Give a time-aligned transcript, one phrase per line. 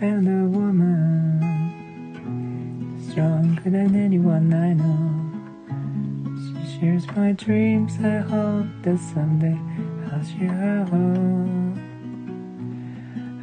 [0.00, 1.40] found a woman
[3.10, 5.14] stronger than anyone I know.
[6.36, 7.96] She shares my dreams.
[8.04, 9.58] I hope that someday
[10.12, 11.78] I'll share her home.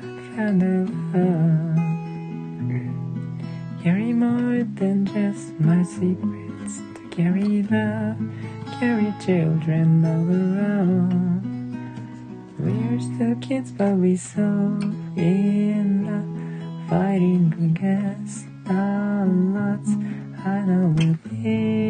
[0.03, 0.85] I found a
[1.17, 1.73] love.
[3.83, 6.81] Carry more than just my secrets.
[6.95, 8.17] To carry love,
[8.79, 11.41] carry children all around.
[12.59, 14.79] We're still kids, but we so
[15.17, 16.32] in love,
[16.93, 19.89] fighting against the odds.
[20.45, 21.82] I know we'll be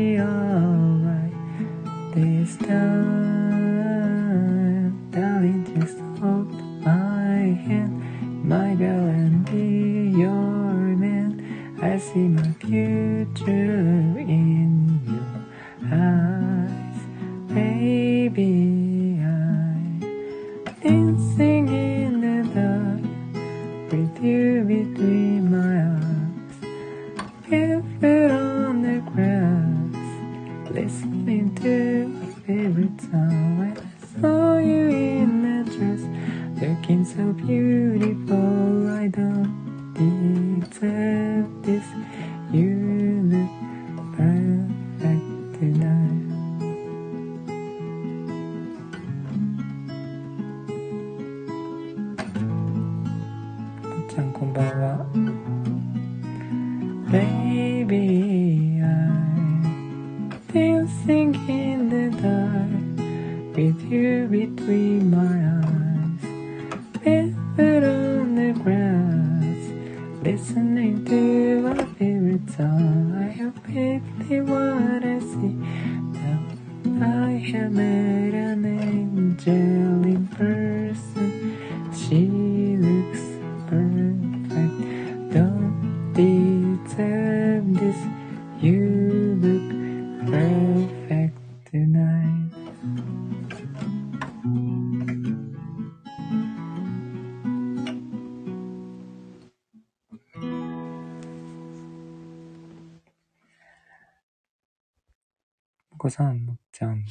[106.03, 107.05] お子さんのちゃん。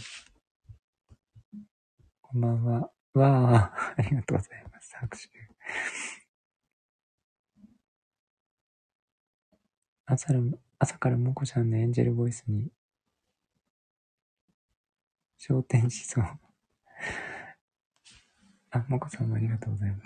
[2.20, 2.90] こんばんは。
[3.14, 4.94] わあ、 ありがとうございます。
[4.96, 5.30] 拍手。
[10.04, 10.40] 朝から
[10.78, 12.70] 朝からもこちゃんのエンジェルボイスに、
[15.38, 16.24] 昇天しそう。
[18.72, 20.02] あ、もこさんもありがとうございま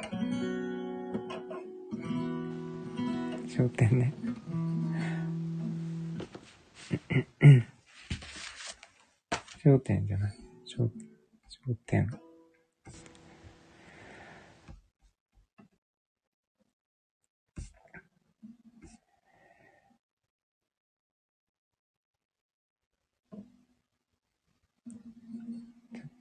[3.47, 3.53] す。
[3.53, 4.15] 昇天ね。
[9.67, 10.39] 商店じゃない。
[10.65, 10.89] 商
[11.49, 12.09] 商店。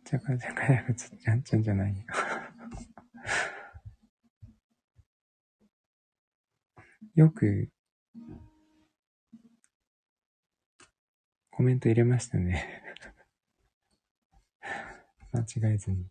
[0.03, 2.03] じゃかじゃかじゃかつちゃんちゃんじゃないよ。
[7.13, 7.69] よく、
[11.51, 12.84] コメント入れましたね。
[15.35, 16.06] 間違えずに。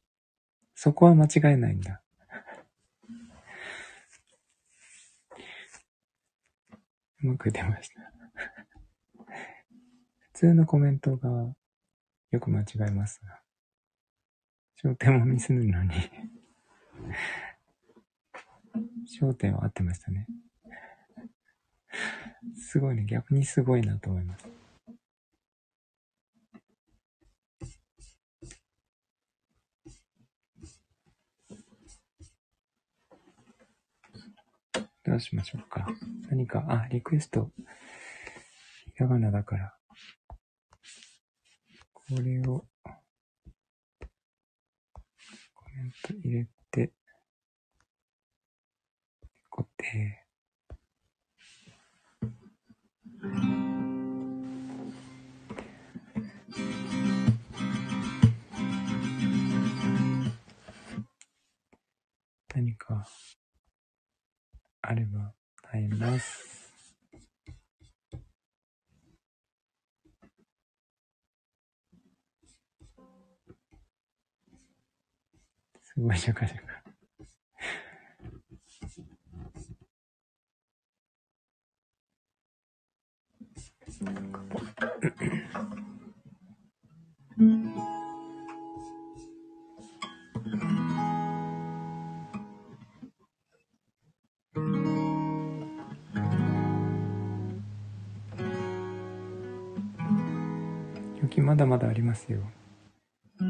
[0.75, 2.03] そこは間違えないんだ。
[7.23, 8.13] うまく出ました。
[10.19, 11.55] 普通のコメントが
[12.31, 13.41] よく間違えますが。
[14.91, 15.93] 焦点もミスるのに。
[19.21, 20.27] 焦点は合ってましたね。
[22.57, 23.05] すごいね。
[23.07, 24.64] 逆にすごいなと思います。
[35.05, 35.87] どうしましょうか。
[36.31, 37.51] 何か、あ、リクエスト。
[38.95, 39.75] ひらがなだから。
[41.93, 42.65] これを、
[45.53, 46.95] コメント入れて、
[49.51, 50.25] 固定。
[62.55, 63.07] 何か
[64.87, 65.33] あれば
[65.63, 66.71] 耐えます。
[75.83, 76.84] すごいじゃかじゃか。
[101.55, 102.41] まだまだありますよ。
[103.39, 103.49] 今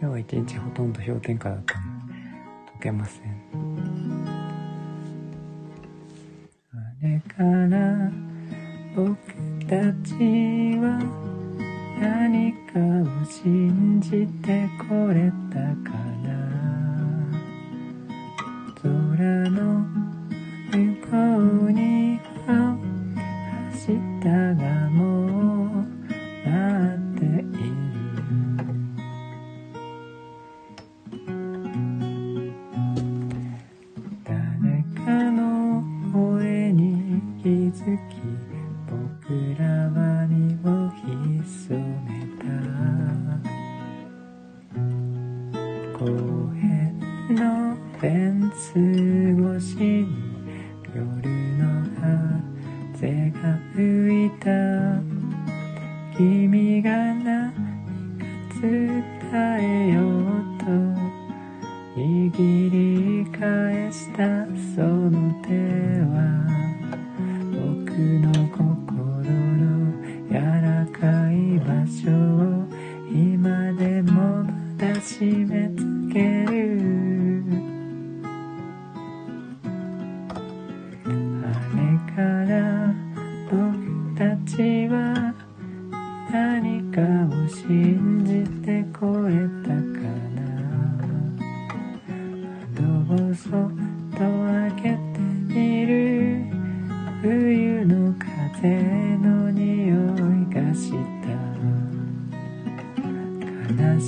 [0.00, 2.14] 日は一日ほとんど氷点下だったので、
[2.78, 3.45] 溶けません。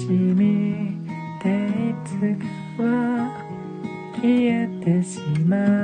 [0.08, 2.16] しみっていつ
[2.78, 2.86] かは
[4.16, 5.77] 消えてしまう。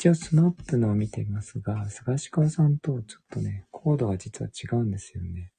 [0.00, 5.52] 一応スノップのを見ていますが、菅氏川さんとちょっとね、コードが実は違うんですよね。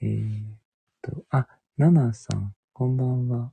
[0.00, 0.56] えーっ
[1.02, 3.52] と、あ、ナナさん、こんばんは。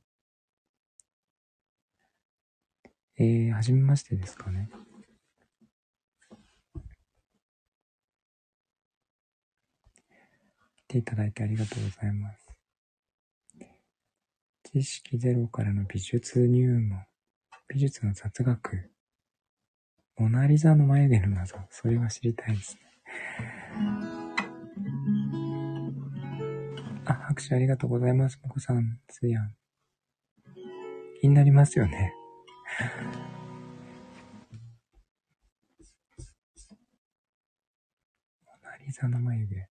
[3.20, 4.72] えー、はじめましてですかね。
[10.78, 12.50] 来ていただいてありがとうございます。
[14.64, 17.06] 知識ゼロからの美術入門。
[17.68, 18.92] 美術の雑学。
[20.18, 21.58] モナリザの眉毛の謎。
[21.72, 22.82] それは知りたいですね。
[27.06, 28.40] あ、拍手ありがとうございます。
[28.44, 29.56] もこさん、つやん。
[31.20, 32.14] 気になりますよね。
[38.46, 39.68] モナリザの眉毛。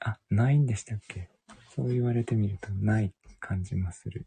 [0.00, 1.30] あ、ないんでしたっけ？
[1.74, 4.26] そう言われてみるとない感じもする。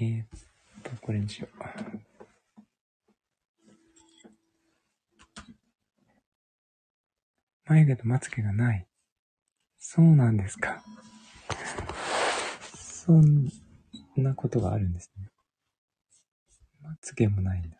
[0.00, 0.26] えー、っ
[0.84, 1.58] と、これにしよう。
[7.66, 8.86] 眉毛とまつげがない。
[9.78, 10.82] そうなんですか。
[12.76, 13.48] そん
[14.16, 15.30] なことがあるんですね。
[16.82, 17.76] まつげもないんだ。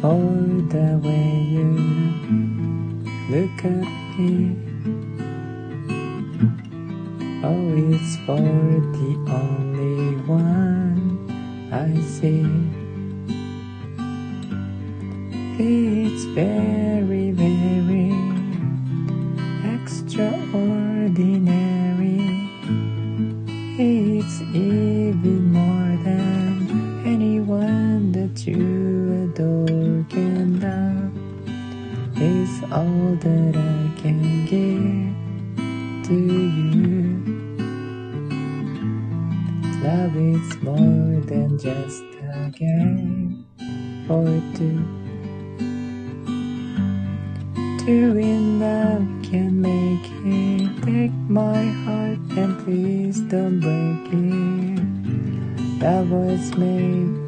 [0.00, 0.16] For
[0.72, 1.68] the way you
[3.28, 3.84] look at
[4.18, 4.56] me.
[7.44, 8.40] Oh, it's for
[8.96, 11.28] the only one
[11.70, 12.48] I see.
[15.58, 18.14] It's very, very
[19.74, 22.48] extraordinary.
[23.78, 24.40] It's
[32.72, 37.60] all that I can give to you.
[39.82, 43.44] Love is more than just a game
[44.06, 44.24] for
[44.56, 44.78] two.
[47.84, 50.82] Two in love can make it.
[50.84, 55.82] Take my heart and please don't break it.
[55.82, 57.19] Love was made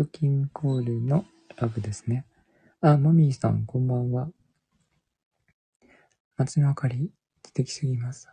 [0.00, 1.26] トキンコールの
[1.58, 2.24] ラブですね。
[2.80, 4.30] あ、マミーさん、こんばんは。
[6.38, 7.10] 街の明かり、
[7.44, 8.30] 素敵すぎます。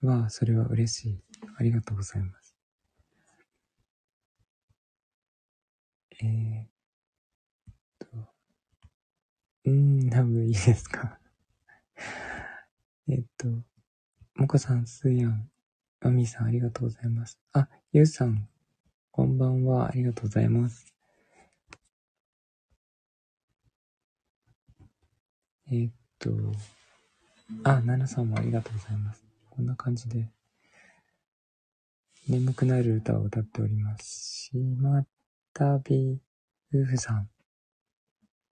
[0.00, 1.20] わあ、それは嬉しい。
[1.58, 2.56] ありがとうございます。
[6.22, 8.06] えー、っと、
[9.66, 11.18] うーん、ラブいいですか
[13.08, 13.48] えっと、
[14.36, 15.50] もこさん、すーやん、
[16.00, 17.38] マミーさん、ありがとうございます。
[17.52, 18.48] あ、ゆうさん、
[19.10, 19.88] こんばんは。
[19.88, 20.93] ありがとうございます。
[25.70, 26.30] えーっと、
[27.62, 29.24] あ、ナナさんもありがとうございます。
[29.48, 30.28] こんな感じで、
[32.28, 34.50] 眠くなる歌を歌っております。
[34.52, 35.04] 島
[35.54, 36.20] 旅
[36.74, 37.30] 夫婦さん、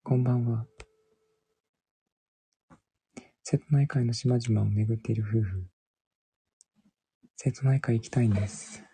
[0.04, 0.66] こんばんは。
[3.42, 5.66] 瀬戸内海の島々を巡っている夫婦。
[7.36, 8.84] 瀬戸内海行きたいんです。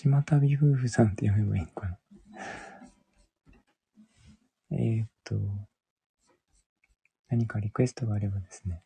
[0.00, 1.98] 島旅夫婦さんって読めばいいのかな？
[4.78, 5.34] えっと、
[7.26, 8.84] 何かリクエストがあればですね、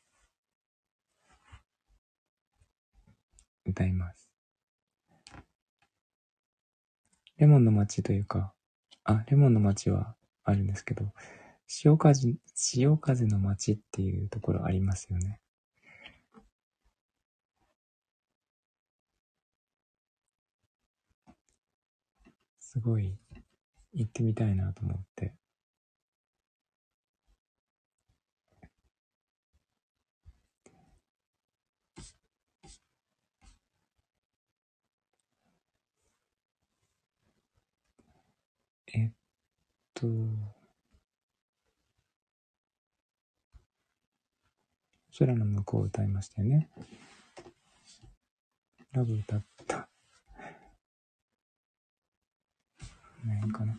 [3.66, 4.31] 歌います。
[7.37, 8.54] レモンの街というか、
[9.04, 11.12] あ、レモンの街はあるんですけど、
[11.66, 15.42] 潮風、潮風の街っていうところありますよね。
[22.73, 23.19] すごい
[23.93, 25.35] 行ってみたいなと思って。
[38.95, 39.11] えっ
[39.93, 40.07] と、
[45.19, 46.71] 空の向こうを歌いましたよね。
[48.93, 49.45] ラブ歌っ
[53.23, 53.79] この辺かな。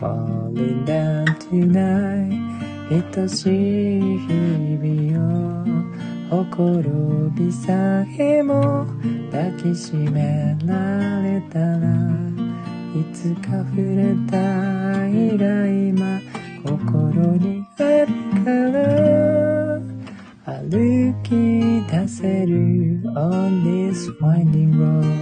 [0.00, 2.32] Falling down tonight
[2.90, 5.64] 愛しい日々
[6.30, 8.86] をほころびさえも
[9.30, 11.60] 抱きしめられた。
[11.60, 13.64] 何か
[17.38, 18.12] になる
[18.44, 18.80] から
[20.46, 21.30] 歩き
[21.90, 25.19] 出せる on this winding road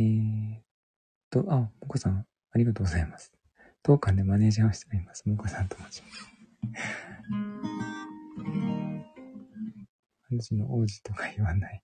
[0.00, 0.60] えー、
[1.28, 3.32] と、あ、もこさん、ありがとうございます。
[3.82, 5.28] 当館でマネージャーをしております。
[5.28, 6.28] もこさんと申します。
[10.30, 11.82] 私の王子とか言わない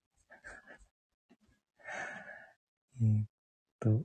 [3.02, 3.24] えっ
[3.80, 4.04] と、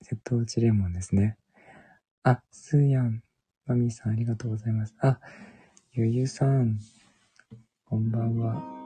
[0.00, 1.36] 瀬戸内レモンですね。
[2.22, 3.22] あ、スーヤン、
[3.66, 4.94] マミーさんありがとうございます。
[5.00, 5.20] あ、
[5.92, 6.80] ゆゆさん、
[7.84, 8.83] こんばんは。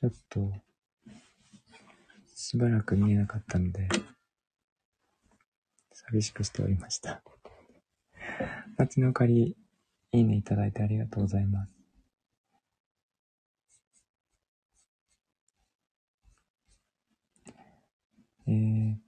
[0.00, 0.52] ちょっと、
[2.36, 3.88] しばらく見えなかったので、
[5.92, 7.20] 寂しくしておりました。
[8.76, 9.56] 街の明かり、
[10.12, 11.74] いいねいただいてありがとうございます。
[18.46, 19.00] えー、っ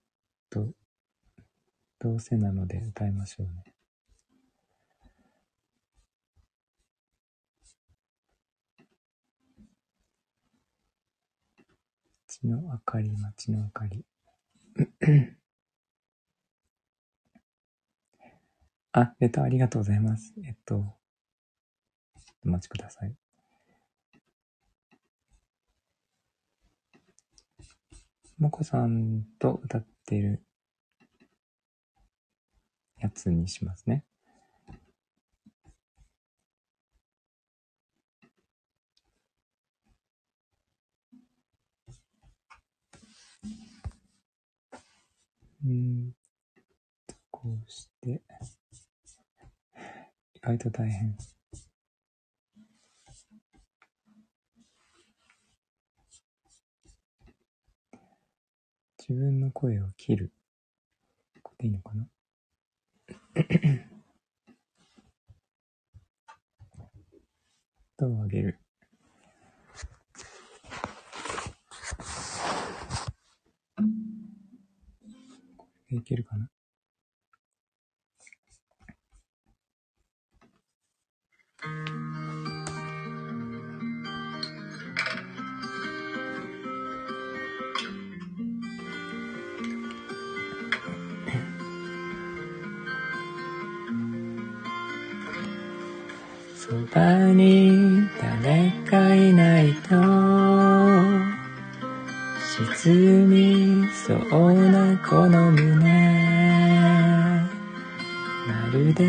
[0.50, 0.74] と、
[2.00, 3.62] どうせなので歌いましょうね。
[12.42, 14.04] 街の明かり、街の明かり。
[18.92, 20.32] あ、レターありがとうございます。
[20.44, 20.96] えっと、
[22.42, 23.14] お待ちください。
[28.38, 30.42] もこさんと歌ってる
[32.98, 34.06] やつにしますね。
[45.62, 46.12] うん、
[47.30, 48.22] こうして、
[50.34, 51.14] 意外と大変。
[58.98, 60.32] 自分の声を切る。
[61.42, 62.08] これでいいのかな？
[67.98, 68.58] 音を上げる。
[75.96, 76.48] いけるかな？
[96.54, 100.89] そばに誰かいないと。
[102.76, 105.80] 沈みそうなこの胸。
[108.46, 109.08] まるで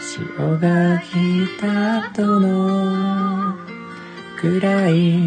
[0.00, 3.56] 潮が引いた後の。
[4.40, 5.18] 暗い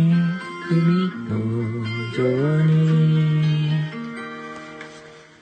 [0.70, 0.82] 海
[1.28, 1.36] の
[2.18, 2.24] よ
[2.60, 2.72] うに。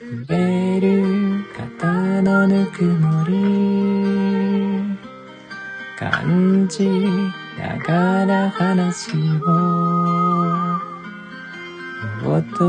[0.00, 3.30] 揺れる肩のぬくもり。
[5.96, 6.88] 感じ
[7.56, 9.12] ながら話
[9.44, 9.99] を。
[12.30, 12.64] もっと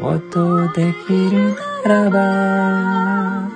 [0.00, 3.48] もっとできるならば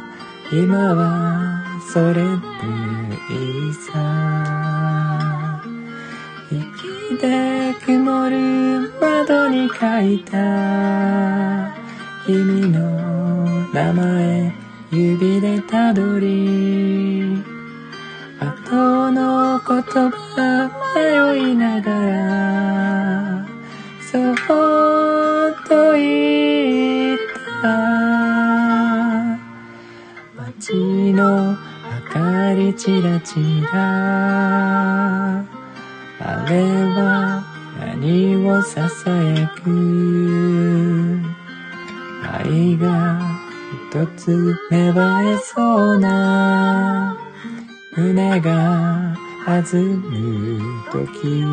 [0.53, 2.29] 今はそれで
[3.35, 3.90] いいさ。
[6.53, 11.75] 息で曇る窓に書いた。
[12.25, 12.79] 君の
[13.75, 14.53] 名前
[14.92, 17.42] 指でたどり。
[18.38, 22.39] 後の言葉迷いながら。
[32.81, 33.35] かりちらち
[33.73, 35.45] ら。
[36.23, 36.62] あれ
[36.95, 37.45] は
[37.79, 41.21] 何を囁く？
[42.23, 43.21] 愛が
[43.93, 47.19] 一つ芽生えそうな
[47.97, 49.14] 胸が
[49.45, 51.49] 弾む時よ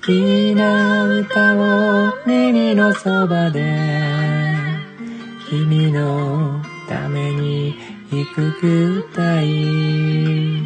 [0.00, 4.06] 好きな歌を耳のそばで。
[5.48, 7.76] 君のために
[8.16, 10.62] 低く歌い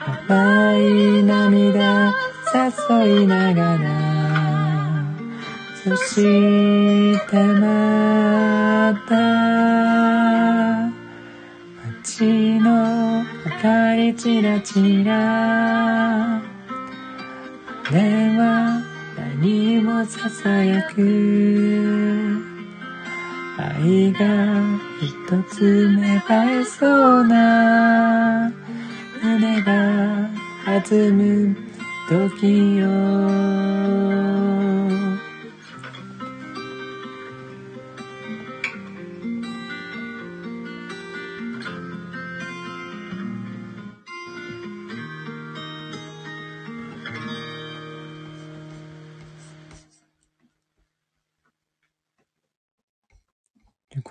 [0.00, 2.10] 甘い涙
[2.54, 5.04] 誘いながら
[5.84, 9.14] そしてまた
[11.98, 13.24] 街の明
[13.60, 16.36] かりちらちら。
[16.36, 16.42] あ
[17.92, 18.80] れは
[19.18, 22.43] 何も囁く。
[23.64, 24.18] 愛が
[25.00, 26.86] 一つ芽生えそ
[27.20, 28.52] うな
[29.22, 30.28] 胸が
[30.66, 31.56] 弾む
[32.08, 32.88] 時よ。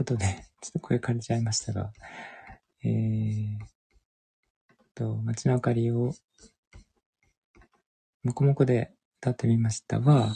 [0.04, 0.26] ことで、
[0.62, 1.94] ちょっと声借りちゃいましたが、
[2.84, 3.58] えー、
[4.94, 6.14] と、街の明かりを、
[8.24, 10.36] もこもこで歌ってみましたは、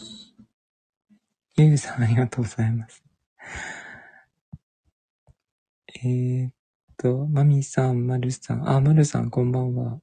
[1.58, 3.04] ゆうさんありがとうございます。
[6.04, 6.54] えーっ
[6.96, 10.02] と、まみさん、まるさん、あ、まるさん、こんばんは。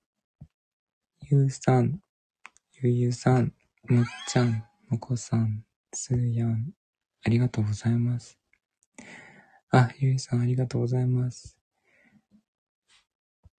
[1.30, 2.02] ゆうさん、
[2.82, 3.54] ゆうゆうさん、
[3.88, 6.74] もっちゃん、もこさん、すーやん、
[7.22, 8.38] ありがとうございます。
[9.76, 11.58] あ、ゆいさんありがとうございます。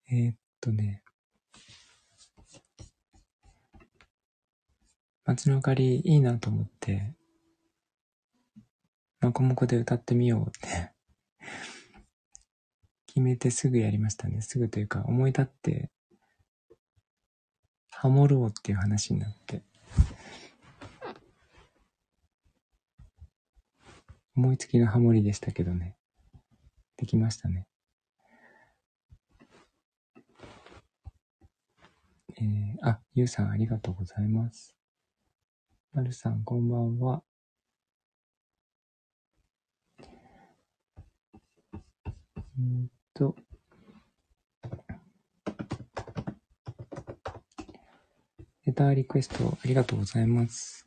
[0.09, 1.03] えー、っとね。
[5.25, 7.13] 街の明かりいいなと思って、
[9.19, 10.93] まこもこで歌ってみようって
[13.07, 14.41] 決めてすぐやりましたね。
[14.41, 15.91] すぐというか思い立って、
[17.89, 19.63] ハモろうっていう話になって。
[24.37, 25.97] 思いつきのハモリでしたけどね。
[26.97, 27.67] できましたね。
[32.37, 34.75] えー、あ、ゆうさんありがとうございます。
[35.93, 37.23] まるさんこんばんは。
[42.57, 43.35] うんと、
[48.65, 50.84] レターリクエストありがとうございます。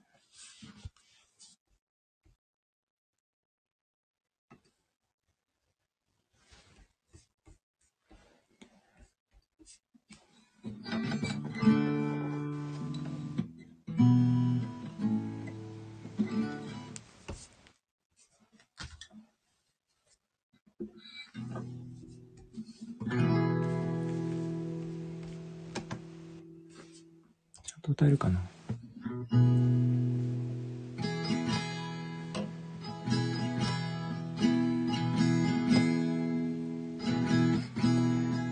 [27.89, 28.39] 歌えるかな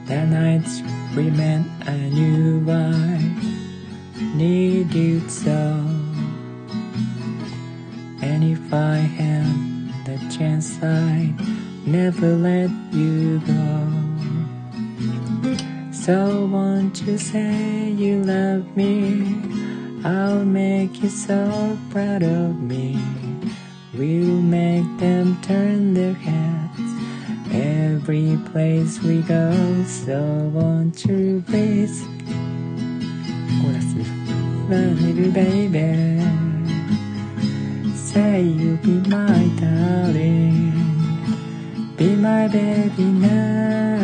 [0.08, 0.82] The nights
[1.16, 3.20] we met I knew I
[4.36, 5.52] need you so
[8.22, 11.36] And if I had the chance I'd
[11.86, 13.95] never let you go
[16.07, 19.43] So won't you say you love me?
[20.05, 22.97] I'll make you so proud of me.
[23.93, 26.93] We'll make them turn their heads
[27.51, 29.51] every place we go.
[29.83, 30.23] So
[30.55, 32.05] won't you please?
[33.61, 33.91] Chorus.
[34.71, 36.23] Little baby,
[37.97, 40.71] say you'll be my darling,
[41.97, 43.96] be my baby now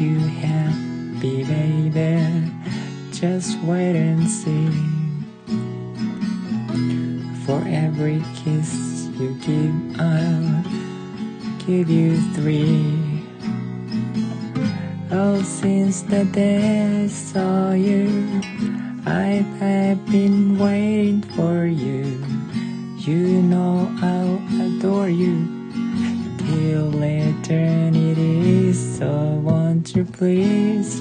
[0.00, 2.52] you happy, baby.
[3.10, 4.68] Just wait and see.
[7.44, 10.62] For every kiss you give, I'll
[11.66, 13.24] give you three.
[15.10, 18.40] Oh, since the day I saw you,
[19.04, 22.24] I have been waiting for you.
[22.98, 25.57] You know I'll adore you
[26.58, 28.72] till eternity.
[28.72, 29.10] So
[29.46, 31.00] won't you please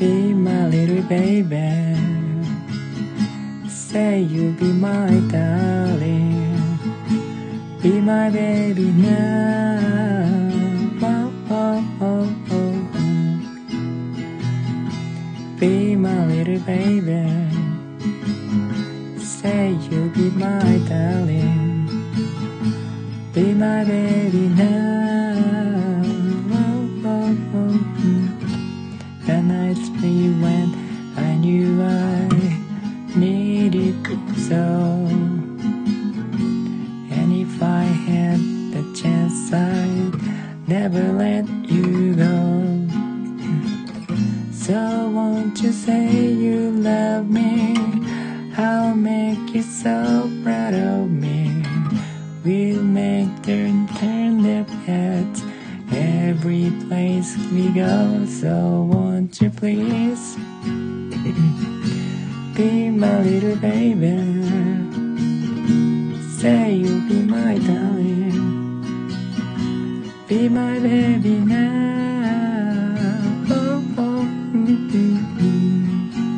[0.00, 1.70] be my little baby?
[3.68, 6.78] Say you'll be my darling,
[7.82, 9.78] be my baby now.
[11.02, 12.74] Oh, oh, oh, oh.
[15.60, 17.24] Be my little baby.
[19.18, 21.65] Say you'll be my darling.
[23.36, 26.02] Be my baby now.
[26.54, 27.78] Oh, oh, oh.
[29.26, 30.74] The nights we went,
[31.18, 32.28] I knew I
[33.14, 34.06] needed
[34.48, 34.64] so.
[37.12, 38.40] And if I had
[38.72, 40.14] the chance, I'd
[40.66, 42.88] never let you go.
[44.50, 47.76] So won't you say you love me?
[48.56, 51.35] I'll make you so proud of me
[52.46, 55.42] will make them turn their heads
[55.90, 58.24] every place we go.
[58.26, 60.36] So won't you please
[62.56, 64.16] be my little baby?
[66.38, 68.84] Say you'll be my darling,
[70.28, 72.94] be my baby now.
[73.50, 76.30] Oh, oh, mm, mm, mm.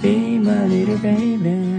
[0.00, 1.77] Be my little baby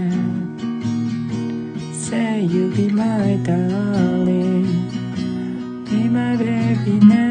[2.10, 4.66] say you be my darling,
[5.84, 7.30] be my baby now.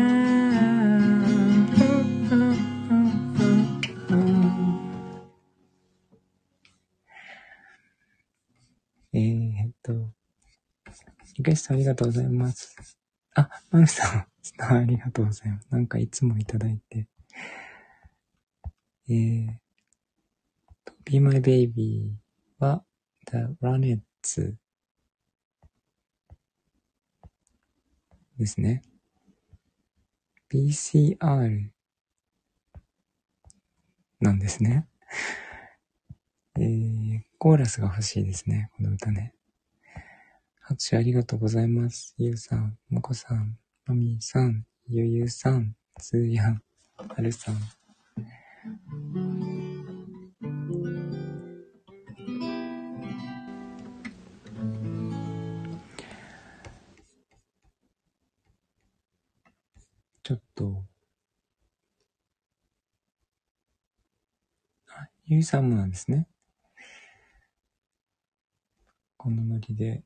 [9.11, 9.91] えっと、
[11.35, 12.97] リクエストありがとうございます。
[13.35, 14.27] あ、マルさん、
[14.59, 15.67] ありがとうございます。
[15.71, 17.07] なんかいつもいただいて。
[19.09, 19.47] えー、
[21.03, 22.13] Be My Baby
[22.59, 22.85] は
[23.25, 24.55] The Runnets
[28.39, 28.81] ですね。
[30.49, 31.69] PCR
[34.21, 34.87] なんですね。
[36.57, 39.33] えー、コーラスが欲しいですね、この歌ね。
[40.61, 42.15] 拍手ありがとうございます。
[42.17, 46.63] ゆうさん、もこさん、まみさん、ゆゆうさん、つーやん、
[46.97, 49.48] はるさん。
[60.29, 60.83] ちょっと、
[64.87, 66.27] あ、ゆうさんもなんですね。
[69.17, 70.03] このノリで、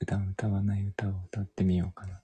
[0.00, 2.20] 普段歌わない歌を歌ってみようかな。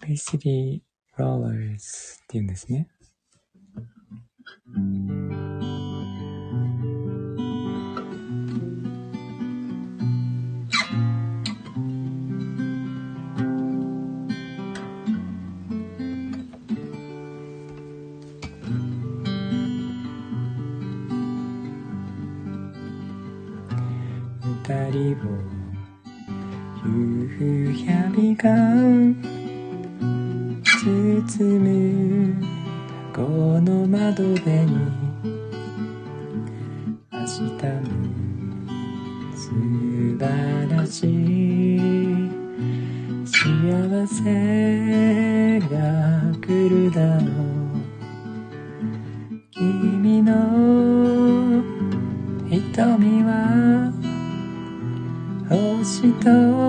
[0.00, 2.88] ベイシリー・ローラーズって言うんですね。
[24.92, 25.16] りを
[26.84, 28.50] 夕闇が
[30.84, 32.21] 包む
[33.14, 34.72] この窓辺に
[37.12, 37.84] 明日も
[39.36, 39.50] 素
[40.18, 40.22] 晴
[40.74, 41.06] らし
[41.76, 41.78] い
[43.26, 45.68] 幸せが
[46.40, 47.28] 来るだろう。
[49.50, 50.32] 君の
[52.48, 53.92] 瞳は
[55.50, 56.61] 星と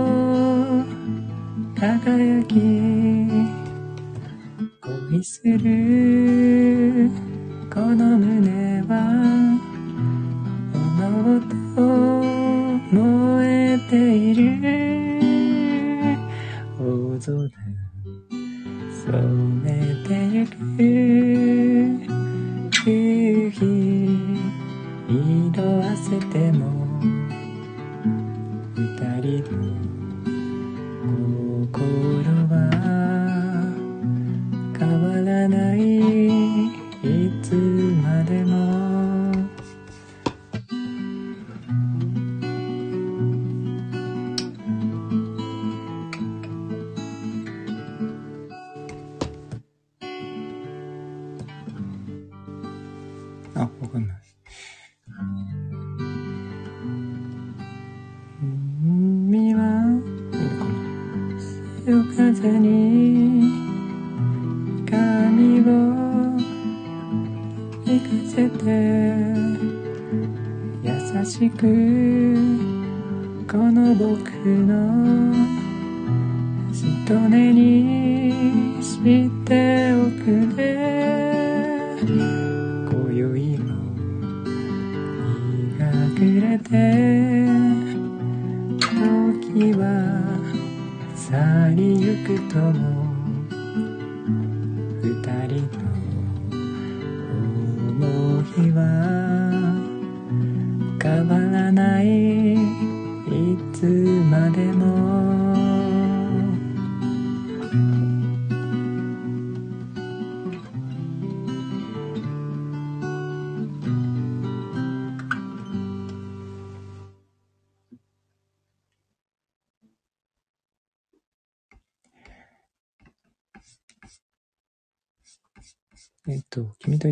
[14.63, 14.71] てい
[15.99, 16.15] る
[16.79, 17.51] 大空
[19.03, 19.11] 染
[19.61, 19.67] め
[20.07, 20.55] てゆく
[22.85, 23.59] 夕日
[25.09, 26.52] 色あせて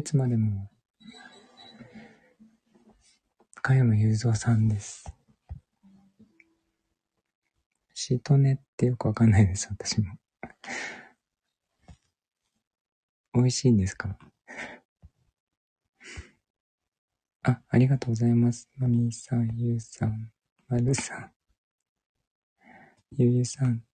[0.02, 0.68] いつまでも、
[3.62, 5.06] 加山雄三さんです。
[7.94, 10.17] シートネってよくわかんないです、私も。
[13.36, 14.17] 美味しいんですか？
[17.44, 18.71] あ、ありがとうございます。
[18.78, 20.32] まみさん、ゆうさん、
[20.67, 21.32] まるさん、
[23.12, 23.86] ゆうゆさん。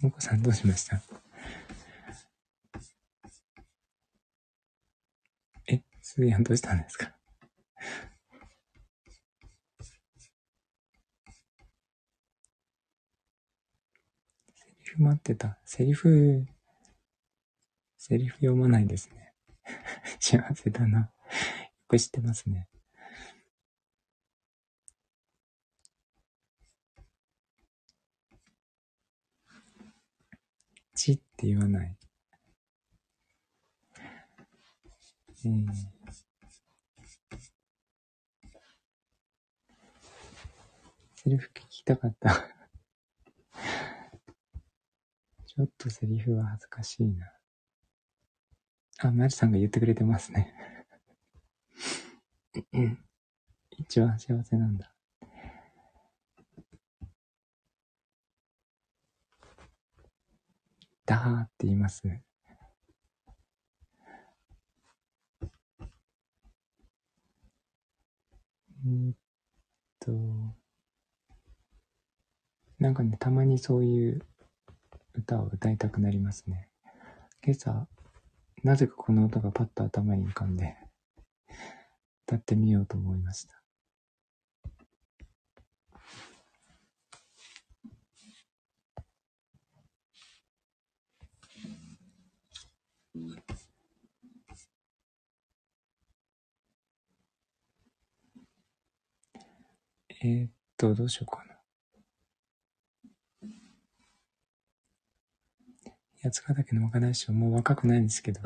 [0.00, 1.00] もこさんどうしました？
[6.20, 7.14] すーやんどうしたんですか？
[14.54, 15.58] セリフ待ってた。
[15.64, 16.46] セリフ、
[17.96, 19.32] セリフ読まないですね。
[20.20, 20.98] 幸せだな。
[21.00, 21.08] よ
[21.88, 22.68] く知ってますね。
[30.94, 31.96] ちって言わない。
[35.46, 35.99] えー
[41.22, 42.30] セリフ聞きたかった。
[45.46, 47.30] ちょっとセリフは恥ずかしいな。
[49.00, 50.54] あ、マリさんが言ってくれてますね。
[53.76, 54.94] 一番幸せなんだ。
[61.04, 62.00] だーって言います。
[62.06, 62.22] え
[69.10, 69.14] っ
[69.98, 70.59] と、
[72.80, 74.22] なんかね、たまにそういう
[75.12, 76.70] 歌を歌いたくなりますね。
[77.44, 77.86] 今朝、
[78.64, 80.78] なぜかこの歌がパッと頭に浮かんで、
[82.26, 83.62] 歌ってみようと思いました。
[100.22, 101.49] えーっと、どうしようかな。
[106.22, 108.40] 八ヶ岳の若大将、もう若くないんですけど。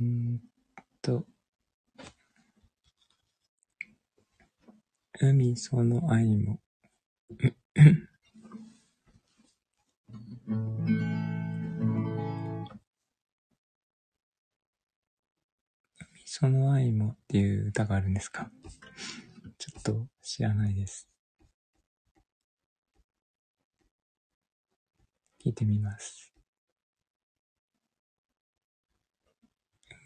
[0.00, 0.40] うん
[1.00, 1.24] と、
[5.20, 6.60] 海その愛も。
[16.32, 18.52] その愛もっていう歌があるんですか？
[19.58, 21.08] ちょっと知らないです。
[25.44, 26.32] 聞いてみます。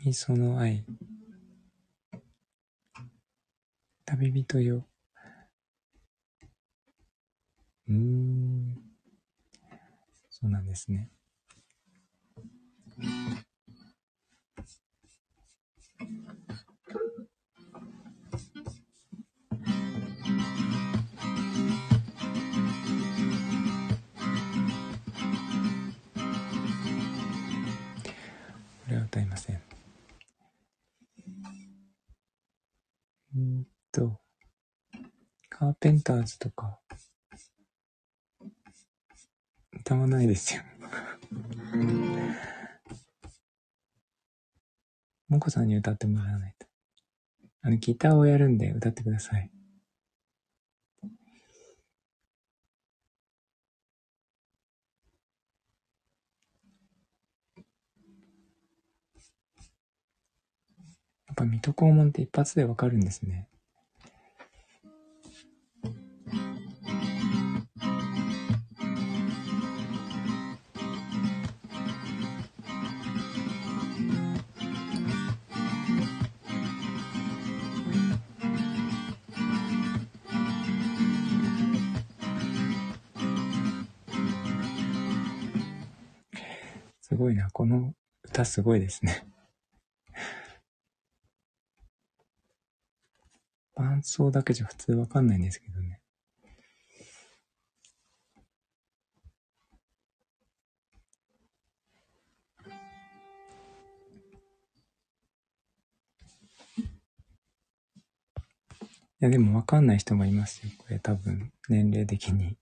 [0.02, 0.86] 海その愛。
[4.06, 4.86] 旅人よ。
[7.86, 8.76] うーん。
[10.30, 11.10] そうなんですね。
[28.84, 29.62] これは歌いません。
[33.36, 34.20] うんと、
[35.48, 36.78] カーペンターズとか、
[39.72, 40.62] 歌わないですよ。
[45.34, 46.66] もこさんに歌ってもらわないと。
[47.62, 49.50] あの、ギターをやるんで歌ってください。
[61.26, 63.48] やっぱ水戸黄門って一発でわかるんですね。
[87.14, 87.48] すごいな。
[87.52, 87.94] この
[88.24, 89.24] 歌すごいですね。
[93.76, 96.00] 伴奏だけじゃ普通わかんないんですけどね。
[109.20, 110.72] いや、でもわかんない人もいますよ。
[110.78, 112.58] これ多分、年齢的に。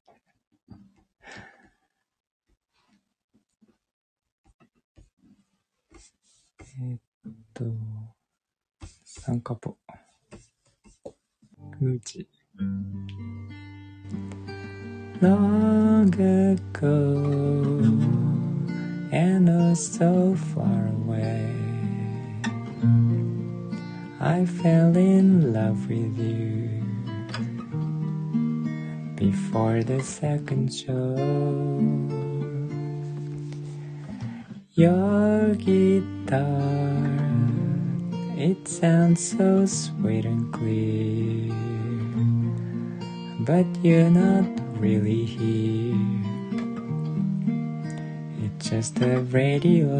[6.81, 7.65] えーっと、
[9.03, 9.77] サンカポ。
[11.79, 12.27] ムーチ。
[15.21, 17.81] Long ago,
[19.11, 21.51] and oh so far away,
[24.19, 26.83] I fell in love with you
[29.15, 31.15] before the second show.
[34.75, 36.20] Your guitar,
[38.38, 41.52] it sounds so sweet and clear,
[43.40, 44.46] but you're not
[44.80, 45.94] really here.
[48.42, 49.86] It's just a radio.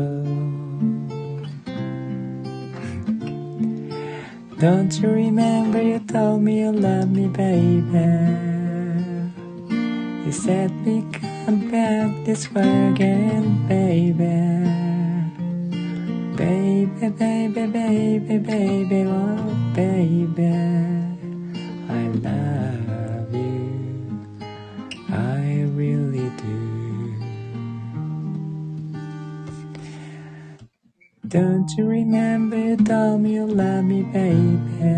[4.59, 8.09] Don't you remember you told me you love me, baby?
[10.25, 14.82] You said we come back this way again, baby.
[16.43, 20.51] Baby, baby, baby, baby, oh baby.
[21.89, 24.29] I love you.
[25.11, 27.15] I really do.
[31.29, 34.91] Don't you remember you told me you love me, baby?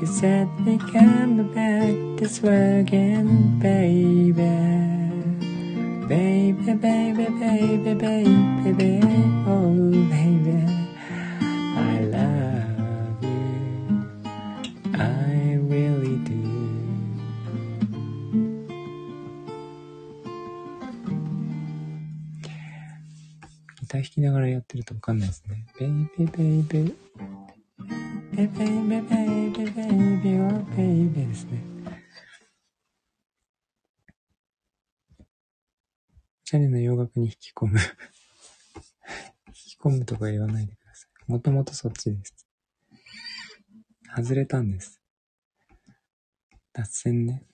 [0.00, 4.91] You said we come back this way again, baby.
[6.12, 6.52] baby,
[24.22, 25.66] ながらやってるとわかんないですね。
[25.78, 25.90] ベイ
[26.26, 26.94] ベイベイベ
[28.42, 31.71] イベイベイベイベイベイベイベイベイベイ
[36.52, 37.78] おしゃれな洋楽に引き込む
[39.48, 41.32] 引き込むとか言わないでください。
[41.32, 42.46] もともとそっちです。
[44.14, 45.00] 外れたんです。
[46.74, 47.46] 脱線ね。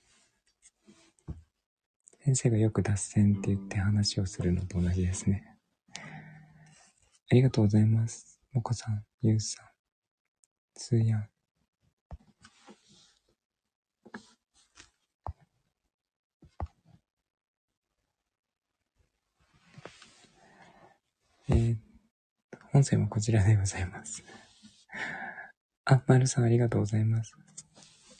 [2.25, 5.57] 先生がよく脱線って言って話をするのと同じですね。
[5.95, 8.41] ありがとうございます。
[8.51, 9.65] もこさん、ゆうさん、
[10.73, 11.28] つーやん。
[21.59, 21.75] えー、
[22.71, 24.23] 本線はこちらでございます。
[25.83, 27.35] あ、まるさんありがとうございます。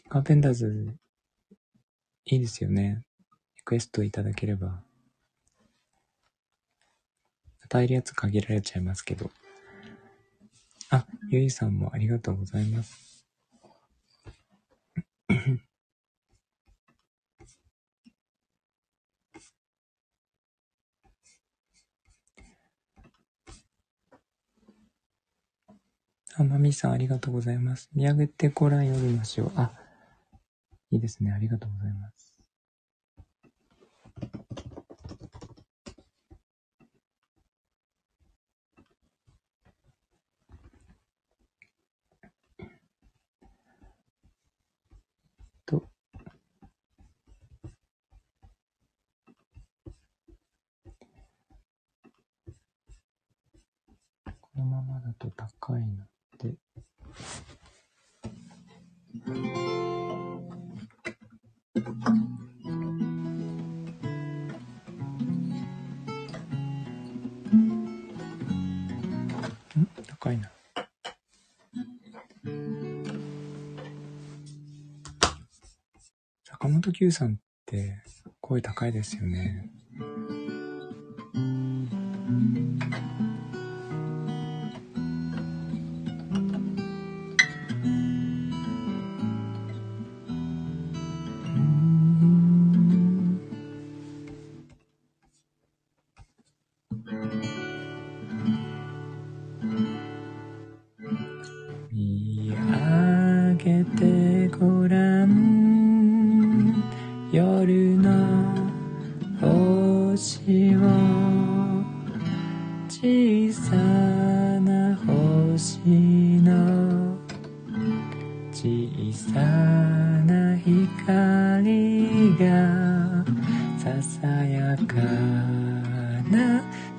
[0.10, 0.94] カーペンターズ、
[2.26, 3.02] いいですよね。
[3.56, 4.82] リクエストいただければ
[7.62, 9.32] 与えるやつ限られちゃいますけど。
[10.90, 13.09] あ、ゆいさんもありがとうございます。
[26.40, 27.90] あ、まみさんありがとうございます。
[27.94, 29.52] 見上げてご覧読みましょう。
[29.56, 29.72] あ、
[30.92, 31.32] いいですね。
[31.32, 32.34] ありがとうございます。
[54.60, 56.09] このままだと高いの、
[70.20, 70.52] 高いな。
[76.44, 78.04] 坂本九さんって
[78.42, 79.79] 声高いですよね。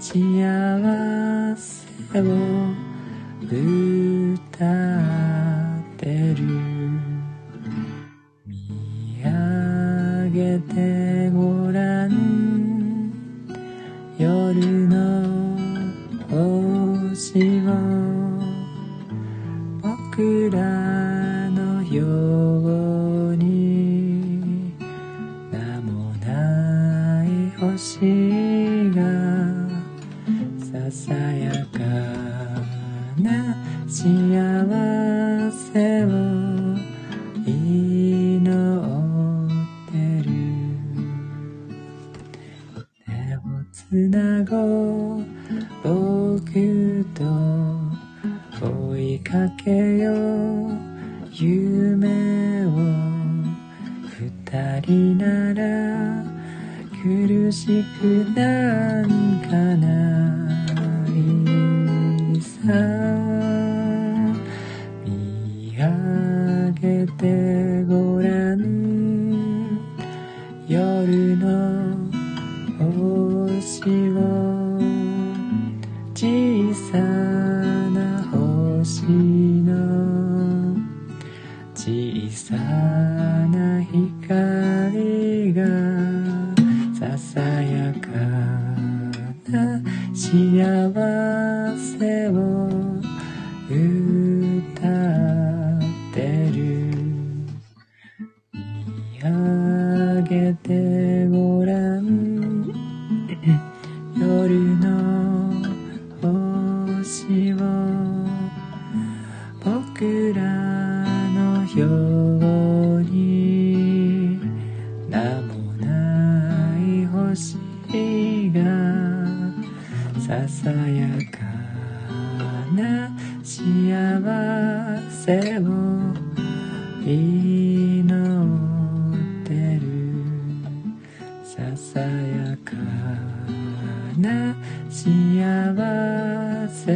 [0.01, 0.17] 幸
[1.57, 2.25] せを
[4.35, 6.70] 歌ってる。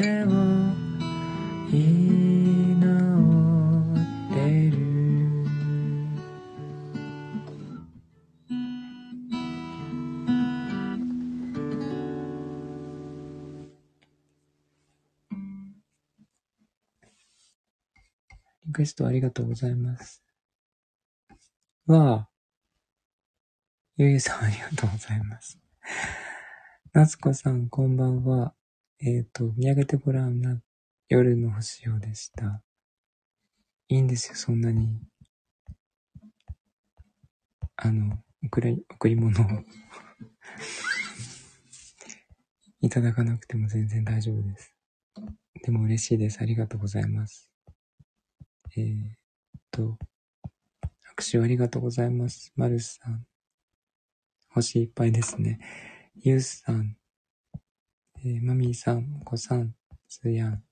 [0.05, 0.26] せを
[1.72, 4.36] 祈って
[4.70, 4.76] る
[18.66, 20.22] リクエストありがとうございます。
[21.86, 22.28] わあ。
[23.96, 25.59] ゆゆさんありがとうございます。
[26.92, 28.52] 夏子さん、こんばんは。
[29.01, 30.61] えっ、と、見上げてごらんな、
[31.09, 32.62] 夜の星をでした。
[33.88, 35.01] いいんですよ、そんなに。
[37.76, 39.45] あの、贈り、贈り物を
[42.80, 44.74] いただかなくても全然大丈夫です。
[45.64, 46.40] でも嬉しいです。
[46.40, 47.51] ありがとうございます。
[48.76, 49.14] えー、っ
[49.70, 49.99] と、
[51.03, 52.53] 拍手ありがとうございます。
[52.55, 53.26] マルスさん。
[54.49, 55.59] 星いっぱいですね。
[56.16, 56.97] ユウスさん。
[58.27, 59.75] えー、マミーさん、コさん、
[60.09, 60.62] スーヤン。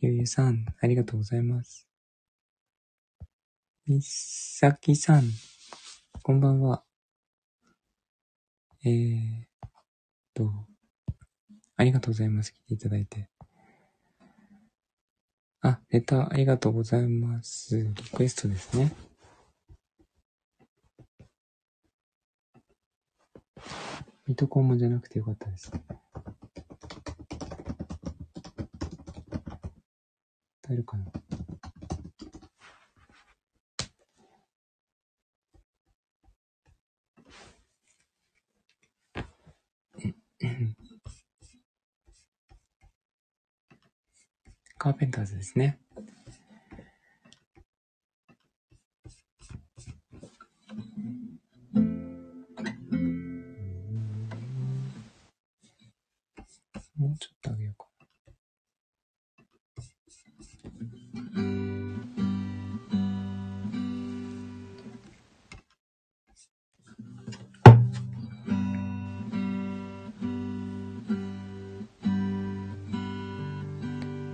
[0.00, 1.86] ゆうゆさん、ありがとうございます。
[3.86, 5.22] みさきさん、
[6.24, 6.82] こんばんは。
[8.84, 9.44] えー、
[10.34, 10.50] と、
[11.76, 12.52] ありがとうございます。
[12.52, 13.28] 来ていただいて。
[15.60, 17.80] あ、レターありがとうございます。
[17.80, 19.11] リクエストですね。
[24.26, 25.72] ミトコンモじゃなくてよかったです。
[30.62, 31.06] 歌えるかな
[44.78, 45.78] カーペンターズですね。
[56.97, 57.87] もうちょっとあげようか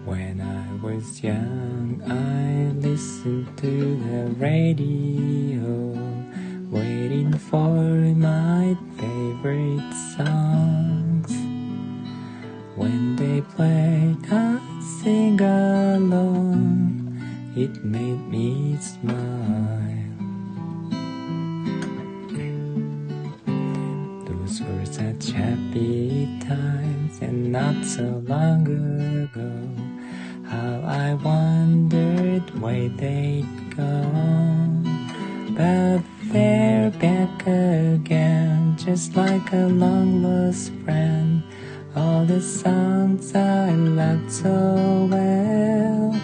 [0.05, 5.93] When I was young, I listened to the radio,
[6.71, 7.69] waiting for
[8.15, 10.86] my favorite songs.
[12.78, 14.60] When they played, I
[15.02, 17.18] sing along.
[17.56, 19.18] It made me smile.
[24.26, 28.62] Those were such happy times, and not so long
[29.24, 29.52] ago.
[30.46, 34.86] How I wondered where they'd gone.
[35.56, 41.42] But they're back again, just like a long lost friend.
[41.96, 46.14] All the songs I loved so well.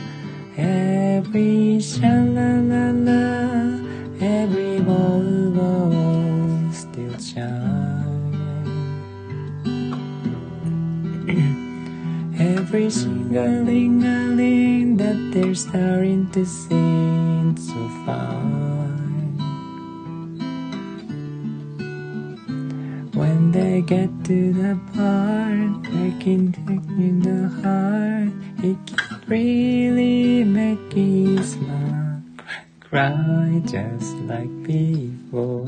[0.57, 3.81] Every sha la la la,
[4.21, 8.35] every wall still shine.
[12.39, 18.74] Every sing-a-ling-a-ling that they're starting to sing so fine.
[23.55, 28.35] they get to the part they can take the heart.
[28.67, 32.21] It can really make you smile.
[32.81, 35.67] Cry just like before.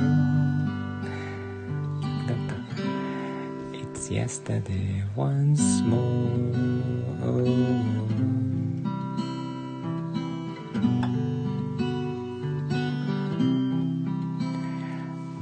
[3.72, 6.50] it's yesterday once more.
[7.22, 7.44] Oh.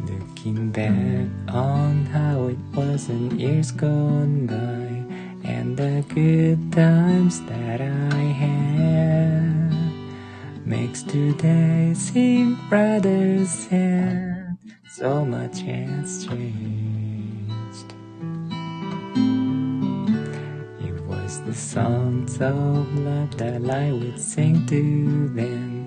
[0.05, 7.81] Looking back on how it was in years gone by, and the good times that
[7.81, 9.71] I had,
[10.67, 14.57] makes today seem rather sad.
[14.91, 17.95] So much has changed.
[20.81, 25.84] It was the songs of love that I would sing to them,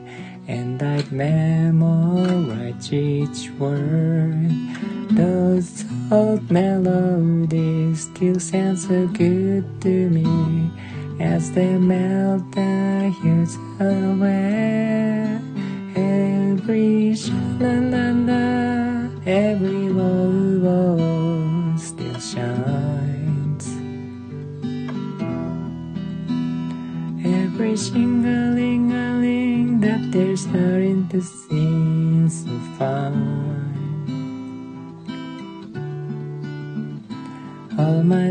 [0.47, 4.49] and I'd memorize each word.
[5.11, 10.71] Those old melodies still sound so good to me
[11.19, 15.39] as they melt the years away.
[15.95, 20.16] Every sha la la la, every whoa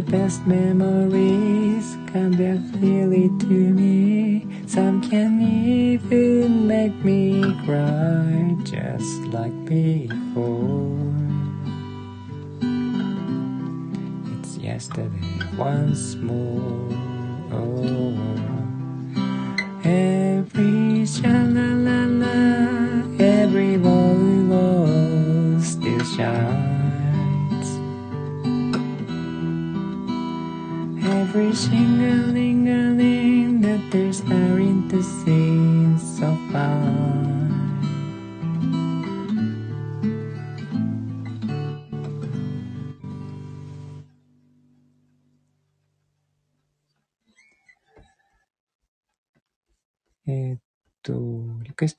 [0.06, 4.46] best memories come back clearly to me.
[4.66, 10.96] Some can even make me cry just like before.
[14.38, 16.88] It's yesterday once more.
[17.52, 18.15] Oh.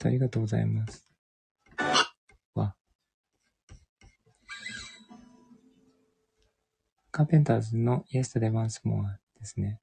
[0.06, 1.08] ありがとうございます。
[2.54, 2.76] わ。
[7.10, 9.80] カーペンターズの Yesterday Once More ですね。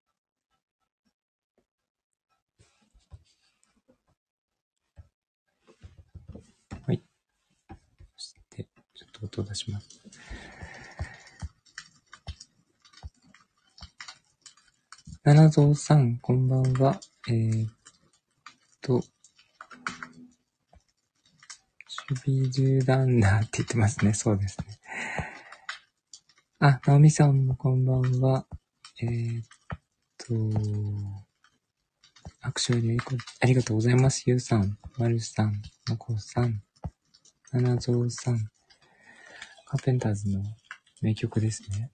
[6.88, 7.04] はい。
[8.16, 8.64] そして、
[8.94, 9.90] ちょっと音を出します。
[15.26, 17.02] 七蔵さん、こんばんは。
[17.28, 17.72] えーっ
[18.80, 19.04] と、
[22.08, 24.14] 守備銃ランナーって言ってますね。
[24.14, 24.66] そうですね。
[26.60, 28.46] あ、ナオミさんもこんばんは。
[29.02, 29.46] えー、っ
[30.18, 30.34] と、
[32.44, 32.98] 握手あり
[33.42, 34.24] ありがとうございます。
[34.28, 36.62] ゆうさん、まるさん、まこさん、
[37.52, 38.38] ななぞうさん。
[39.66, 40.44] カーペンターズの
[41.02, 41.92] 名曲ですね。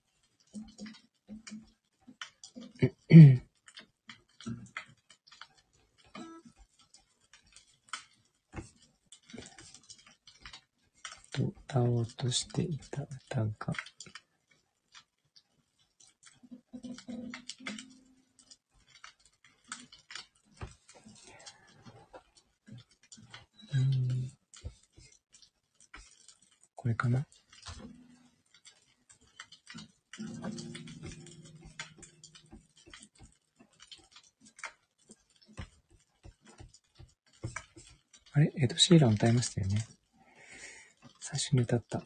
[11.32, 13.00] と歌おうとしていた。
[13.30, 13.48] 歌が、
[23.74, 24.32] うん。
[26.76, 27.26] これかな？
[38.34, 38.52] あれ？
[38.56, 39.86] エド・シーラン歌いましたよね。
[41.52, 42.02] 最初に歌った。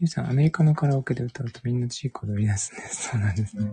[0.00, 2.80] ゆうさん、アメリカのカラオケで歌うとみんなチーク踊り出すね。
[2.90, 3.70] そうなんですね。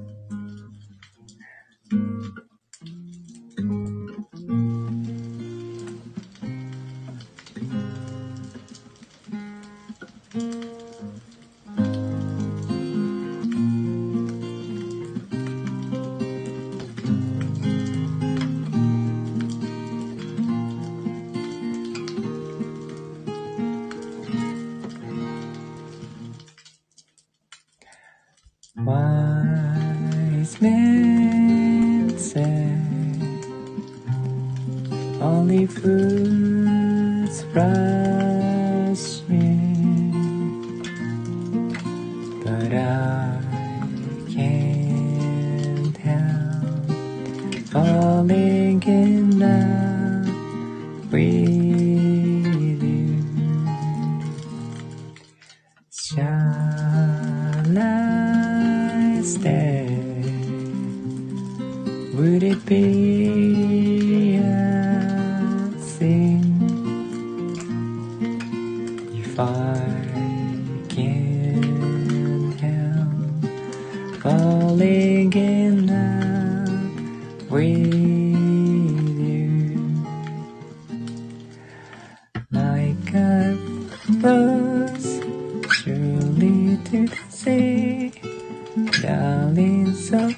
[89.96, 90.30] So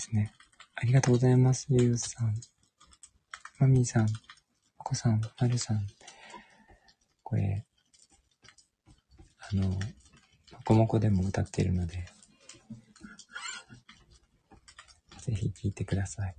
[0.03, 0.33] ですね。
[0.75, 2.35] ありがとうございます、ゆうさん。
[3.59, 4.09] まみーさん、ま
[4.79, 5.87] こさん、まるさん。
[7.23, 7.65] これ、
[9.39, 9.79] あの、も
[10.65, 12.05] こもこでも歌ってるので、
[15.21, 16.35] ぜひ聴いてください。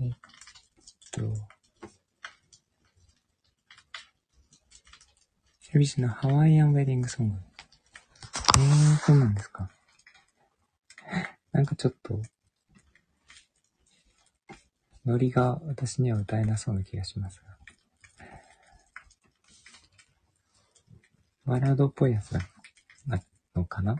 [0.00, 0.10] えっ
[1.10, 1.20] と、
[5.70, 7.36] エルビスのハワイアンウェディングソング。
[8.56, 9.68] えー、そうなんですか。
[11.64, 12.20] なんかちょっと、
[15.06, 17.56] ノリが私には歌えなそうな気がしますが。
[21.46, 22.40] バラードっぽいやつな
[23.54, 23.96] のかな？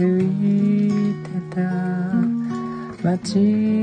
[0.00, 1.60] 歩いてた
[3.04, 3.79] 街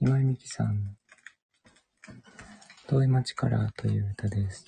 [0.00, 0.90] 今井美樹さんの
[2.86, 4.64] 遠い町からという歌です。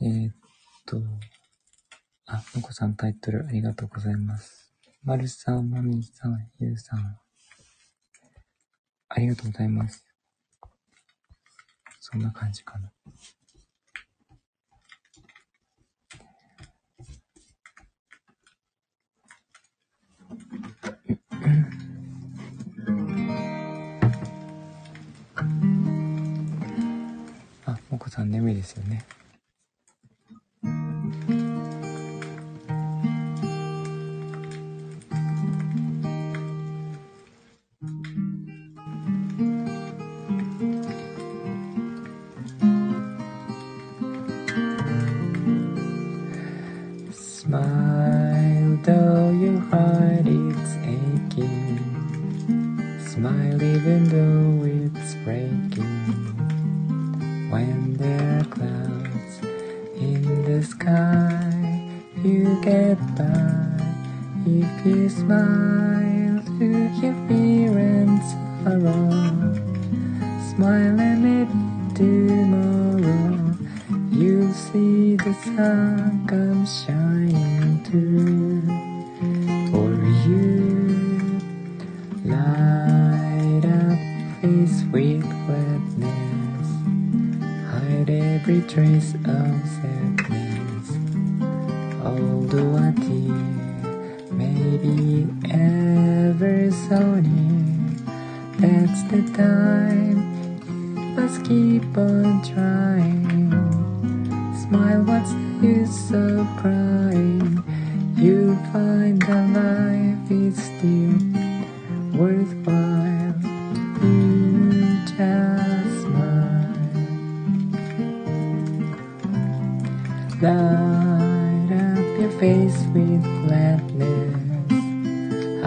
[0.00, 0.34] えー、っ
[0.86, 0.96] と、
[2.24, 4.72] あ、のこさんタイトルありがとうございます。
[5.02, 7.18] まるさん、まみさん、ゆうさん、
[9.10, 10.02] ありがとうございます。
[12.00, 12.90] そんな感じかな。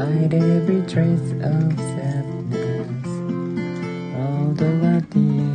[0.09, 3.07] hide every trace of sadness.
[4.17, 5.53] Although I dear,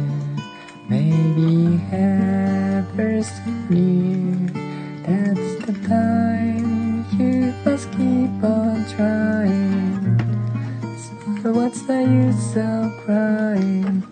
[1.93, 4.51] ever so near.
[5.07, 10.19] That's the time you must keep on trying.
[11.43, 14.07] So what's the use of crying?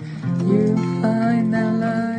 [0.50, 2.11] You find that love.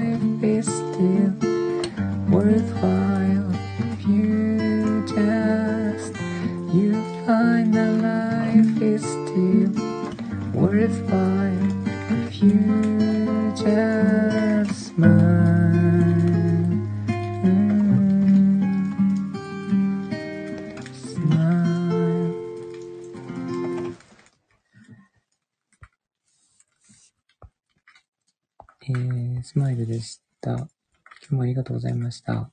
[32.14, 32.50] した。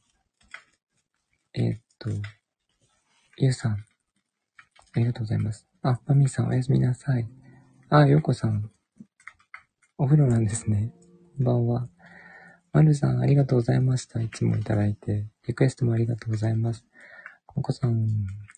[1.54, 2.10] えー、っと、
[3.36, 3.76] ゆうさん、あ
[4.96, 5.68] りがとうございます。
[5.82, 7.28] あ、まみさん、おやすみなさい。
[7.90, 8.70] あ、ようこさん、
[9.98, 10.92] お風呂なんですね。
[11.36, 11.88] こんばんは。
[12.72, 14.20] まるさん、ありがとうございました。
[14.20, 15.26] いつもいただいて。
[15.46, 16.86] リクエストもありがとうございます。
[17.54, 18.08] おこさん、今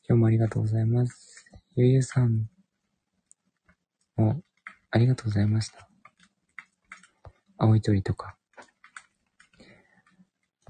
[0.09, 1.47] 日もありがとうございます。
[1.75, 2.49] ゆうゆうさん
[4.17, 4.41] も、
[4.91, 5.89] ありがとうございました。
[7.59, 8.37] 青い鳥とか。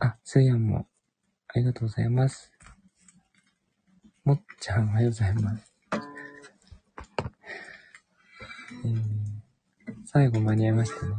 [0.05, 0.89] あ、すーやんも、
[1.47, 2.51] ありがとうございます。
[4.25, 5.73] もっちゃん、おはようございます。
[8.85, 11.13] えー、最後間に合いましたね。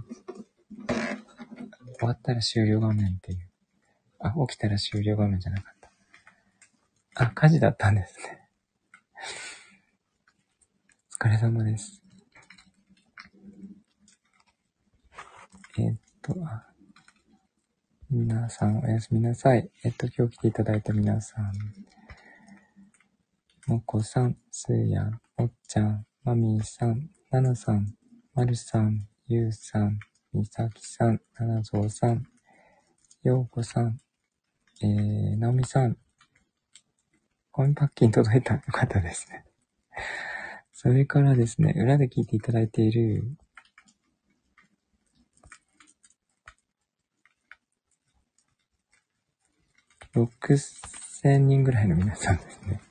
[1.98, 3.50] 終わったら終了画面っていう。
[4.20, 5.76] あ、起きたら終了画面じゃなかっ
[7.16, 7.24] た。
[7.24, 8.50] あ、火事だったんですね。
[11.22, 12.04] お疲れ様です。
[15.78, 16.73] えー、っと、あ、
[18.16, 19.72] 皆さんおやすみなさい。
[19.84, 21.52] えっと、今日来ていただいた皆さん。
[23.66, 27.96] もこさん、すーやん、おっちゃん、まみーさん、ななさん、
[28.36, 29.98] まるさん、ゆうさん、
[30.32, 32.24] みさきさん、ななぞうさん、
[33.24, 33.98] ようこさん、
[34.84, 35.98] えー、なおみさん、
[37.50, 38.54] コインパッキン届いた。
[38.54, 39.44] よかったですね。
[40.72, 43.24] それからですね、裏で聞いていただいている、
[50.16, 52.82] 6000人ぐらいの皆さんですね。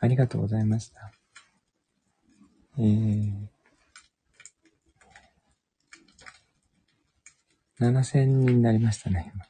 [0.00, 1.12] ありがとうございました。
[2.78, 3.32] えー、
[7.80, 9.44] 7000人になりましたね、今。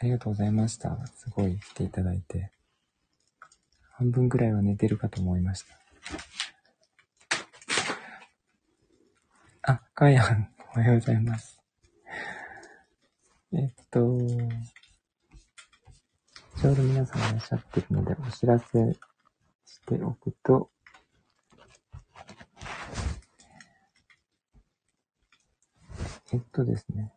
[0.00, 1.06] ありがとうございました。
[1.06, 2.50] すごい来ていただいて。
[3.92, 5.78] 半分くらいは寝てるかと思いました。
[9.62, 11.60] あ、かやん、おはようございます。
[13.52, 14.18] えっと、
[16.58, 18.66] ちょうど皆さんいらっしゃってるので、お知らせ
[19.66, 20.70] しておくと、
[26.32, 27.12] えっとですね。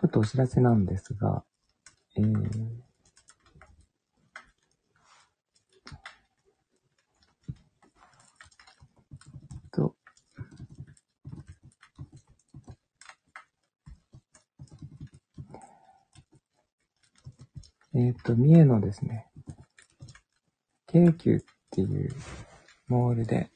[0.00, 1.42] ちょっとお知らせなんですが、
[2.16, 2.68] えー、
[17.98, 19.26] えっ、ー、と、三重のですね、
[20.86, 21.40] 京急っ
[21.70, 22.14] ていう
[22.88, 23.50] モールで、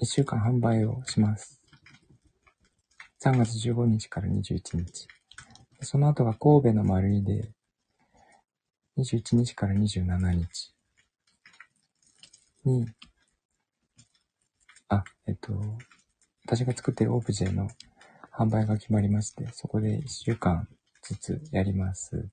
[0.00, 1.60] 1週間販売をします。
[3.24, 5.08] 3月15日から21日。
[5.80, 7.50] その後が神戸の丸井で、
[8.96, 10.72] 21日から27日
[12.64, 12.86] に、
[14.88, 15.52] あ、えっと、
[16.46, 17.68] 私が作っているオブジェの
[18.32, 20.68] 販売が決まりまして、そこで1週間
[21.02, 22.28] ずつやります。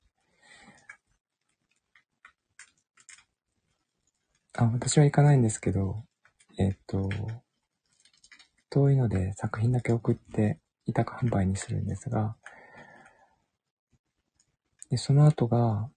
[4.58, 6.04] あ、私は行かないんですけど、
[6.58, 7.10] えっと、
[8.70, 12.36] 遠いので作品だけ送って委託販売にするんですが、
[14.90, 15.90] でその後が、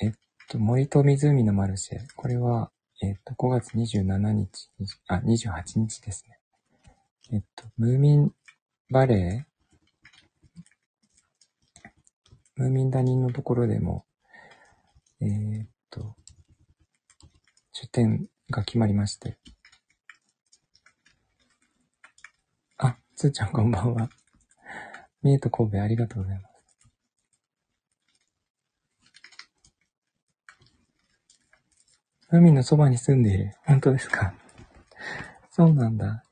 [0.00, 0.12] えっ
[0.48, 1.98] と、森と湖のマルシェ。
[2.16, 2.70] これは、
[3.02, 4.70] えっと、5月27日、
[5.08, 6.38] あ、28日ですね。
[7.32, 8.32] えっと、ムーミン
[8.90, 9.54] バレー
[12.56, 14.04] ムーミン谷のところでも、
[15.20, 16.14] えー、っと、
[17.72, 19.38] 出店が決まりまして、
[22.78, 24.08] あつーちゃんこんばんは。
[25.22, 26.54] 三重と神戸ありがとうございます。
[32.30, 33.52] 海のそばに住んでいる。
[33.64, 34.32] 本当ですか？
[35.50, 36.22] そうなんだ。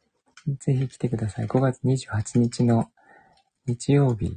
[0.60, 1.46] ぜひ来てください。
[1.46, 2.90] 5月28日の
[3.66, 4.36] 日曜日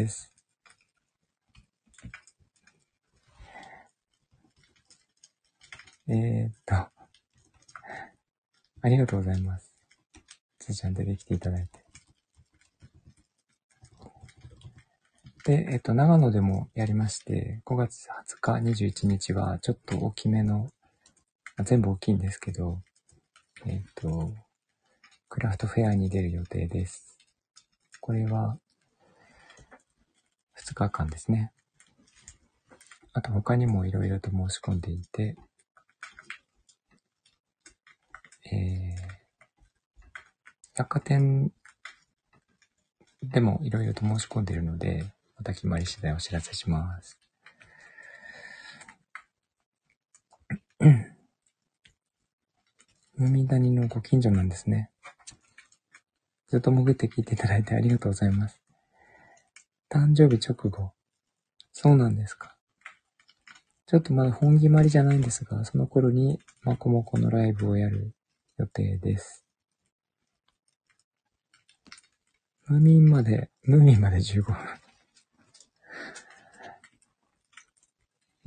[0.00, 0.32] です。
[6.08, 6.90] えー、っと、あ
[8.88, 9.72] りがとうございます。
[10.58, 11.84] つーちゃん出てきていただいて。
[15.44, 18.08] で、えっと、長野でもやりまして、5月
[18.42, 20.70] 20日、21日はちょっと大きめの、
[21.64, 22.80] 全部大きいんですけど、
[23.66, 24.32] えっと、
[25.28, 27.18] クラフトフェアに出る予定です。
[28.00, 28.58] これは、
[30.64, 31.52] 2日間ですね。
[33.12, 35.36] あと他にもいろいろと申し込んでいて、
[38.52, 39.10] えー、
[40.74, 41.52] 百貨店
[43.22, 45.04] でもいろいろと申し込んでいるので、
[45.36, 47.18] また決まり次第お知らせします。
[53.16, 54.90] 海谷のご近所なんですね。
[56.48, 58.59] ずっと潜って聞いていただいてありがとうございます。
[59.90, 60.92] 誕生日直後。
[61.72, 62.56] そうなんですか。
[63.86, 68.14] ちょっとまだ本決まりじゃないんですが、その頃にマコモコのライブをやる
[68.56, 69.44] 予定です。
[72.68, 74.54] ムーミンまで、ムーミンまで15分。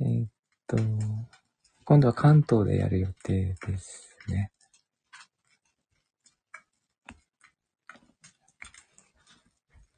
[0.00, 0.26] えっ
[0.66, 0.78] と、
[1.84, 4.50] 今度は関東でやる予定ですね。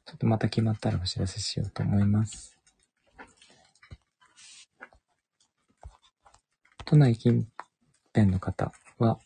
[0.07, 2.57] ちょっとまた決まったらお知らせしようと思います。
[6.85, 7.45] 都内近
[8.13, 9.19] 辺の方は、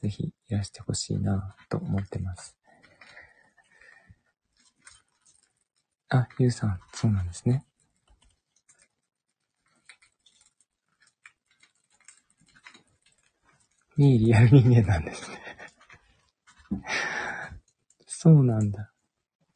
[0.00, 2.56] ぜひいらしてほしいなと思ってます。
[6.10, 7.66] あ、ゆうさん、そうなんですね。
[13.96, 15.40] ミーリアル人間なんですね
[18.06, 18.92] そうなんだ。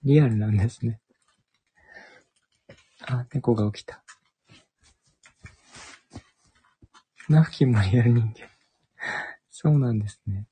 [0.03, 1.01] リアルなんですね。
[3.07, 4.03] あ、猫が起きた。
[7.29, 8.49] ナフキンもリアル人間。
[9.51, 10.47] そうなんですね。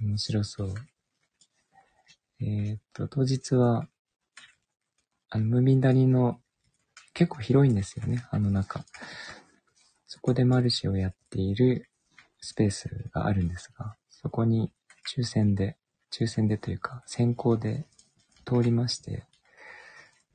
[0.00, 0.74] 面白そう。
[2.40, 3.88] えー、っと、当日は、
[5.30, 6.40] あの、ムミン谷の、
[7.14, 8.84] 結構広いんですよね、あの中。
[10.06, 11.88] そこでマルシェをやっている
[12.40, 14.70] スペースがあるんですが、そこに
[15.16, 15.78] 抽選で、
[16.10, 17.86] 抽選でというか、先行で
[18.44, 19.24] 通りまして、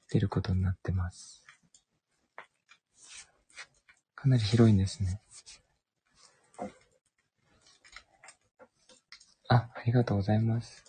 [0.10, 1.44] 出ることになってます。
[4.16, 5.22] かなり広いんですね。
[9.48, 10.84] あ、ありがとうございます。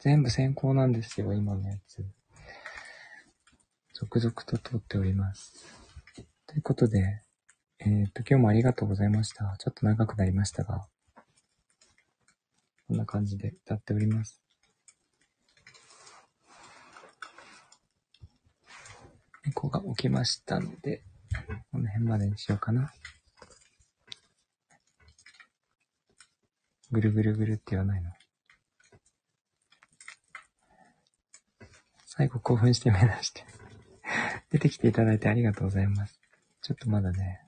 [0.00, 2.04] 全部先行なんですよ、今のやつ。
[3.94, 5.54] 続々と通っております。
[6.46, 7.22] ということで、
[7.78, 9.56] えっ、と、今日もありがとうございました。
[9.58, 10.86] ちょっと長くなりましたが、
[12.86, 14.42] こんな感じで歌っております。
[19.46, 21.02] 猫が起きましたので、
[21.70, 22.92] この辺までにしようかな。
[26.90, 28.10] ぐるぐるぐるって言わないの。
[32.06, 33.44] 最後興奮して目指して
[34.50, 36.20] 出てきていただいてありがとうございます。
[36.62, 37.40] ちょっとまだね、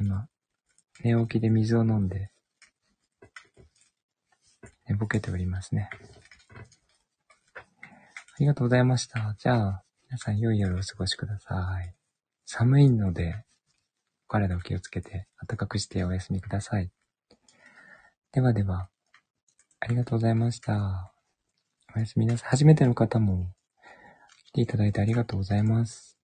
[0.00, 0.28] 今、
[1.04, 2.32] 寝起きで水を飲んで、
[4.90, 5.88] 寝ぼけておりますね。
[7.54, 9.36] ありがとうございました。
[9.38, 11.94] じゃあ、皆さん良い夜をお過ごしください。
[12.44, 13.44] 寒いので、
[14.26, 16.90] お体を気をつけて暖かくしてお休みください。
[18.32, 18.88] ではでは、
[19.78, 21.12] ありがとうございました。
[21.94, 22.50] おやすみなさい。
[22.50, 23.46] 初めての方も
[24.46, 26.18] 来ていただいてありがとうございます。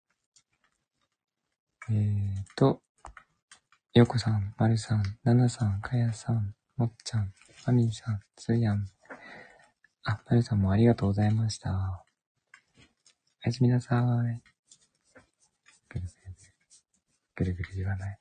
[1.88, 1.96] えー
[2.56, 2.82] と、
[3.94, 7.32] よこさん、まるさん、ななさん、かやさん、もっちゃん、
[7.66, 8.86] まみんさん、つやん。
[10.04, 12.04] あ、まるさんもありがとうございました。
[13.44, 13.96] おやすみなさ
[14.32, 14.40] い。
[17.34, 18.18] ぐるぐる言わない。